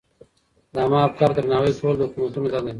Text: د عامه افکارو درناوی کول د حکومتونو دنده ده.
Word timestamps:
د 0.73 0.75
عامه 0.83 0.99
افکارو 1.07 1.35
درناوی 1.37 1.71
کول 1.79 1.93
د 1.97 2.01
حکومتونو 2.07 2.47
دنده 2.53 2.59
ده. 2.65 2.69